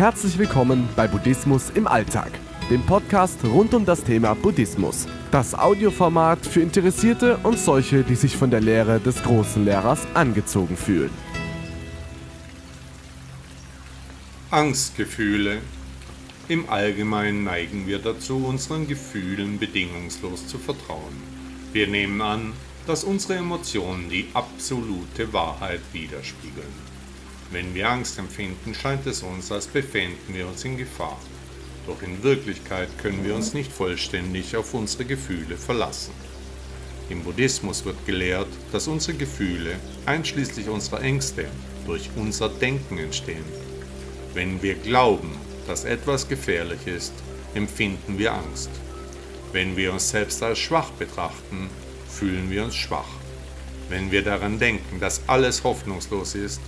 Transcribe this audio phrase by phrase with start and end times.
[0.00, 2.30] Herzlich willkommen bei Buddhismus im Alltag,
[2.70, 5.06] dem Podcast rund um das Thema Buddhismus.
[5.30, 10.78] Das Audioformat für Interessierte und solche, die sich von der Lehre des großen Lehrers angezogen
[10.78, 11.10] fühlen.
[14.50, 15.58] Angstgefühle.
[16.48, 21.22] Im Allgemeinen neigen wir dazu, unseren Gefühlen bedingungslos zu vertrauen.
[21.74, 22.54] Wir nehmen an,
[22.86, 26.89] dass unsere Emotionen die absolute Wahrheit widerspiegeln.
[27.52, 31.18] Wenn wir Angst empfinden, scheint es uns, als befänden wir uns in Gefahr.
[31.86, 36.12] Doch in Wirklichkeit können wir uns nicht vollständig auf unsere Gefühle verlassen.
[37.08, 39.74] Im Buddhismus wird gelehrt, dass unsere Gefühle,
[40.06, 41.46] einschließlich unserer Ängste,
[41.86, 43.44] durch unser Denken entstehen.
[44.32, 45.32] Wenn wir glauben,
[45.66, 47.12] dass etwas gefährlich ist,
[47.54, 48.70] empfinden wir Angst.
[49.50, 51.68] Wenn wir uns selbst als schwach betrachten,
[52.08, 53.08] fühlen wir uns schwach.
[53.88, 56.60] Wenn wir daran denken, dass alles hoffnungslos ist,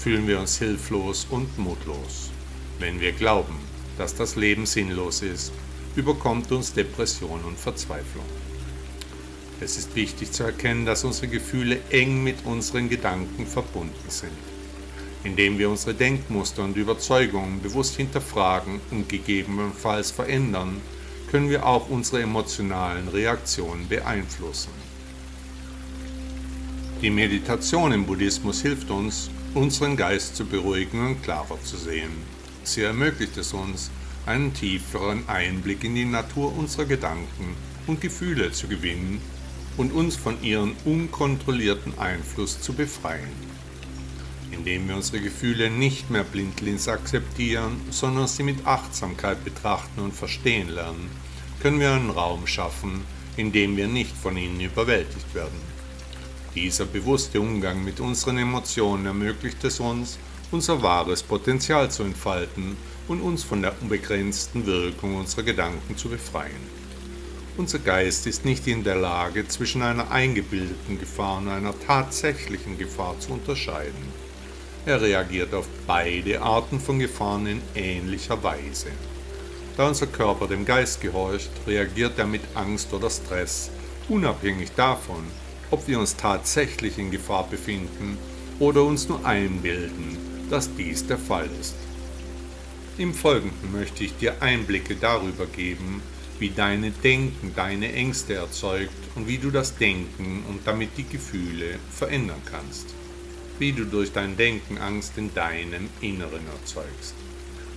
[0.00, 2.30] fühlen wir uns hilflos und mutlos.
[2.78, 3.54] Wenn wir glauben,
[3.98, 5.52] dass das Leben sinnlos ist,
[5.94, 8.24] überkommt uns Depression und Verzweiflung.
[9.60, 14.32] Es ist wichtig zu erkennen, dass unsere Gefühle eng mit unseren Gedanken verbunden sind.
[15.22, 20.80] Indem wir unsere Denkmuster und Überzeugungen bewusst hinterfragen und gegebenenfalls verändern,
[21.30, 24.72] können wir auch unsere emotionalen Reaktionen beeinflussen.
[27.02, 32.12] Die Meditation im Buddhismus hilft uns, unseren Geist zu beruhigen und klarer zu sehen.
[32.62, 33.90] Sie ermöglicht es uns,
[34.26, 39.20] einen tieferen Einblick in die Natur unserer Gedanken und Gefühle zu gewinnen
[39.76, 43.50] und uns von ihrem unkontrollierten Einfluss zu befreien.
[44.52, 50.68] Indem wir unsere Gefühle nicht mehr blindlings akzeptieren, sondern sie mit Achtsamkeit betrachten und verstehen
[50.68, 51.10] lernen,
[51.60, 53.02] können wir einen Raum schaffen,
[53.36, 55.79] in dem wir nicht von ihnen überwältigt werden.
[56.54, 60.18] Dieser bewusste Umgang mit unseren Emotionen ermöglicht es uns,
[60.50, 62.76] unser wahres Potenzial zu entfalten
[63.06, 66.80] und uns von der unbegrenzten Wirkung unserer Gedanken zu befreien.
[67.56, 73.14] Unser Geist ist nicht in der Lage, zwischen einer eingebildeten Gefahr und einer tatsächlichen Gefahr
[73.20, 74.30] zu unterscheiden.
[74.86, 78.88] Er reagiert auf beide Arten von Gefahren in ähnlicher Weise.
[79.76, 83.70] Da unser Körper dem Geist gehorcht, reagiert er mit Angst oder Stress,
[84.08, 85.24] unabhängig davon,
[85.70, 88.18] ob wir uns tatsächlich in Gefahr befinden
[88.58, 90.18] oder uns nur einbilden,
[90.50, 91.74] dass dies der Fall ist.
[92.98, 96.02] Im Folgenden möchte ich dir Einblicke darüber geben,
[96.38, 101.78] wie deine Denken deine Ängste erzeugt und wie du das Denken und damit die Gefühle
[101.90, 102.86] verändern kannst.
[103.58, 107.14] Wie du durch dein Denken Angst in deinem Inneren erzeugst.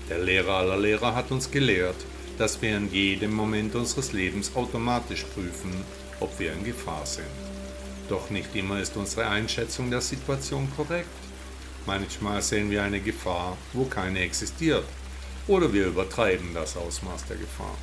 [0.10, 1.98] Der Lehrer aller Lehrer hat uns gelehrt,
[2.38, 5.74] dass wir in jedem Moment unseres Lebens automatisch prüfen,
[6.20, 7.53] ob wir in Gefahr sind.
[8.14, 11.08] Doch nicht immer ist unsere Einschätzung der Situation korrekt.
[11.88, 14.84] Manchmal sehen wir eine Gefahr, wo keine existiert,
[15.48, 17.76] oder wir übertreiben das Ausmaß der Gefahr.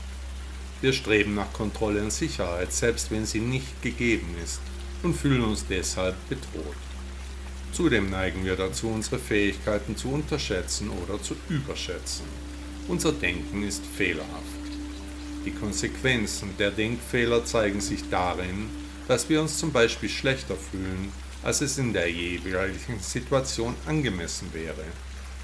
[0.83, 4.61] Wir streben nach Kontrolle und Sicherheit, selbst wenn sie nicht gegeben ist,
[5.03, 6.77] und fühlen uns deshalb bedroht.
[7.73, 12.27] Zudem neigen wir dazu, unsere Fähigkeiten zu unterschätzen oder zu überschätzen.
[12.87, 14.31] Unser Denken ist fehlerhaft.
[15.45, 18.69] Die Konsequenzen der Denkfehler zeigen sich darin,
[19.11, 21.13] dass wir uns zum Beispiel schlechter fühlen,
[21.43, 24.85] als es in der jeweiligen Situation angemessen wäre.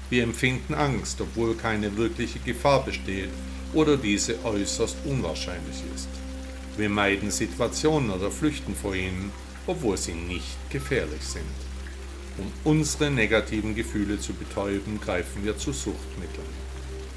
[0.09, 3.27] Wir empfinden Angst, obwohl keine wirkliche Gefahr besteht
[3.73, 6.07] oder diese äußerst unwahrscheinlich ist.
[6.77, 9.33] Wir meiden Situationen oder flüchten vor ihnen,
[9.65, 11.43] obwohl sie nicht gefährlich sind.
[12.37, 16.47] Um unsere negativen Gefühle zu betäuben, greifen wir zu Suchtmitteln.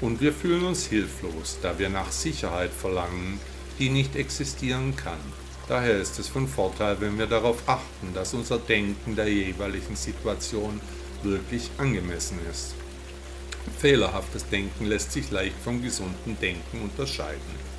[0.01, 3.39] Und wir fühlen uns hilflos, da wir nach Sicherheit verlangen,
[3.79, 5.40] die nicht existieren kann.
[5.67, 10.81] Daher ist es von Vorteil, wenn wir darauf achten, dass unser Denken der jeweiligen Situation
[11.23, 12.75] wirklich angemessen ist.
[13.77, 17.71] Fehlerhaftes Denken lässt sich leicht vom gesunden Denken unterscheiden.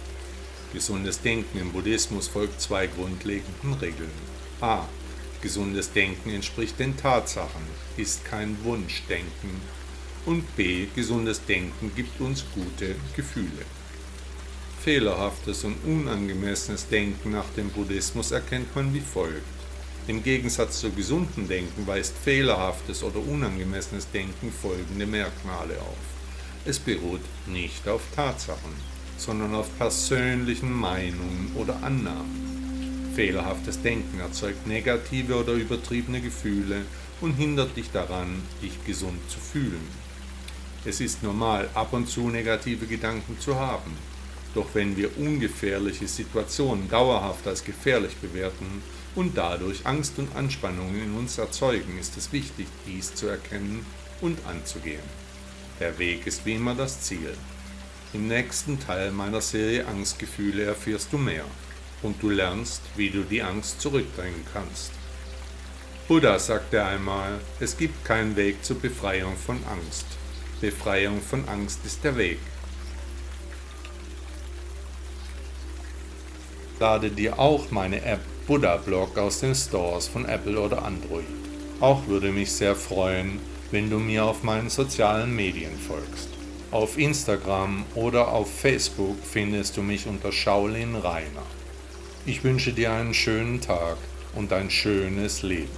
[0.73, 4.11] Gesundes Denken im Buddhismus folgt zwei grundlegenden Regeln.
[4.61, 4.87] a.
[5.43, 7.63] Gesundes Denken entspricht den Tatsachen,
[7.97, 9.61] ist kein Wunschdenken.
[10.25, 10.87] Und b.
[10.95, 13.65] Gesundes Denken gibt uns gute Gefühle.
[14.83, 19.47] Fehlerhaftes und unangemessenes Denken nach dem Buddhismus erkennt man wie folgt.
[20.09, 25.97] Im Gegensatz zu gesunden Denken weist fehlerhaftes oder unangemessenes Denken folgende Merkmale auf.
[26.65, 28.73] Es beruht nicht auf Tatsachen,
[29.19, 33.13] sondern auf persönlichen Meinungen oder Annahmen.
[33.15, 36.83] Fehlerhaftes Denken erzeugt negative oder übertriebene Gefühle
[37.21, 39.87] und hindert dich daran, dich gesund zu fühlen.
[40.85, 43.97] Es ist normal, ab und zu negative Gedanken zu haben,
[44.55, 48.83] doch wenn wir ungefährliche Situationen dauerhaft als gefährlich bewerten
[49.15, 53.85] und dadurch Angst und Anspannung in uns erzeugen, ist es wichtig, dies zu erkennen
[54.21, 55.03] und anzugehen.
[55.81, 57.35] Der Weg ist wie immer das Ziel.
[58.13, 61.45] Im nächsten Teil meiner Serie Angstgefühle erfährst du mehr
[62.03, 64.93] und du lernst, wie du die Angst zurückdrängen kannst.
[66.09, 70.05] Buddha sagte einmal, es gibt keinen Weg zur Befreiung von Angst.
[70.61, 72.39] Befreiung von Angst ist der Weg.
[76.83, 78.19] Lade dir auch meine App
[78.49, 81.25] Buddha Blog aus den Stores von Apple oder Android.
[81.79, 83.39] Auch würde mich sehr freuen,
[83.71, 86.29] wenn du mir auf meinen sozialen Medien folgst.
[86.73, 91.47] Auf Instagram oder auf Facebook findest du mich unter Shaolin Rainer.
[92.27, 93.99] Ich wünsche dir einen schönen Tag
[94.35, 95.71] und ein schönes Leben.